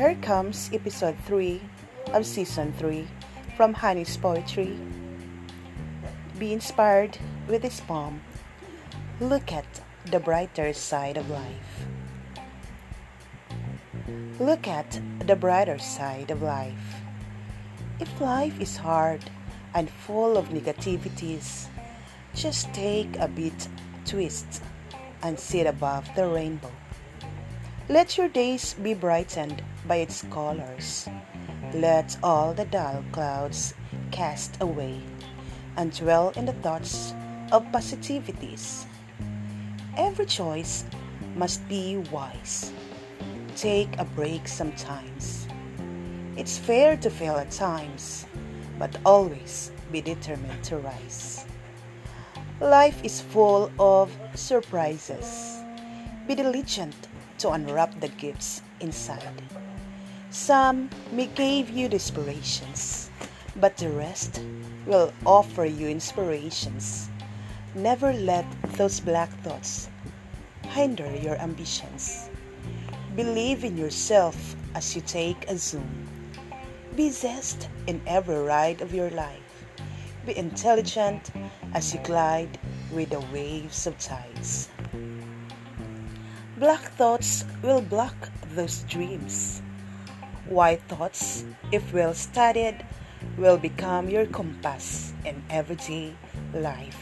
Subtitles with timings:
[0.00, 1.60] Here comes episode 3
[2.14, 3.06] of season 3
[3.54, 4.80] from Honey's Poetry.
[6.38, 8.22] Be inspired with this poem.
[9.20, 11.84] Look at the brighter side of life.
[14.38, 17.02] Look at the brighter side of life.
[18.00, 19.28] If life is hard
[19.74, 21.66] and full of negativities,
[22.34, 23.68] just take a bit
[24.06, 24.62] twist
[25.22, 26.72] and sit above the rainbow.
[27.90, 31.08] Let your days be brightened by its colors.
[31.74, 33.74] Let all the dull clouds
[34.12, 35.02] cast away
[35.76, 37.12] and dwell in the thoughts
[37.50, 38.86] of positivities.
[39.96, 40.84] Every choice
[41.34, 42.70] must be wise.
[43.56, 45.48] Take a break sometimes.
[46.36, 48.24] It's fair to fail at times,
[48.78, 51.44] but always be determined to rise.
[52.60, 55.58] Life is full of surprises.
[56.28, 56.94] Be diligent
[57.40, 59.42] to unwrap the gifts inside.
[60.30, 63.10] Some may give you inspirations,
[63.56, 64.40] but the rest
[64.86, 67.08] will offer you inspirations.
[67.74, 69.88] Never let those black thoughts
[70.68, 72.28] hinder your ambitions.
[73.16, 76.08] Believe in yourself as you take a zoom.
[76.94, 79.64] Be zest in every ride of your life.
[80.26, 81.30] Be intelligent
[81.74, 82.58] as you glide
[82.92, 84.68] with the waves of tides.
[86.60, 89.62] Black thoughts will block those dreams.
[90.44, 92.84] White thoughts, if well studied,
[93.38, 96.12] will become your compass in everyday
[96.52, 97.00] life.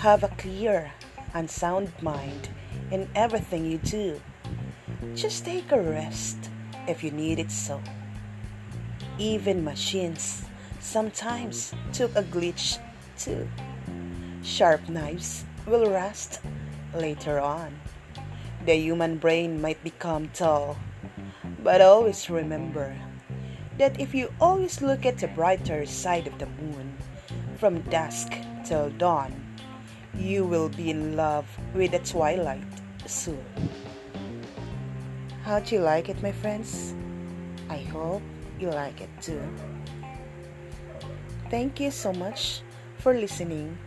[0.00, 0.90] Have a clear
[1.34, 2.48] and sound mind
[2.90, 4.18] in everything you do.
[5.14, 6.38] Just take a rest
[6.88, 7.78] if you need it so.
[9.18, 10.46] Even machines
[10.80, 12.78] sometimes took a glitch
[13.18, 13.46] too.
[14.42, 16.40] Sharp knives will rust
[16.94, 17.78] later on.
[18.66, 20.76] The human brain might become dull,
[21.64, 22.94] but always remember
[23.78, 26.92] that if you always look at the brighter side of the moon
[27.56, 29.32] from dusk till dawn,
[30.14, 32.68] you will be in love with the twilight
[33.06, 33.44] soon.
[35.42, 36.92] How do you like it, my friends?
[37.70, 38.22] I hope
[38.60, 39.40] you like it too.
[41.48, 42.60] Thank you so much
[42.98, 43.78] for listening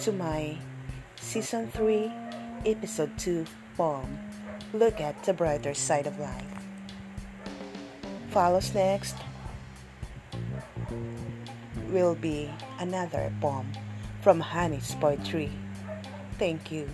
[0.00, 0.58] to my
[1.16, 2.12] season 3,
[2.66, 3.46] episode 2
[3.80, 6.44] Look at the brighter side of life.
[8.28, 9.16] Follows next
[11.88, 13.72] will be another poem
[14.20, 15.50] from Honey's Poetry.
[16.38, 16.90] Thank you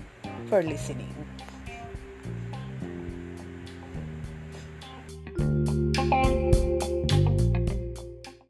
[0.46, 1.12] for listening.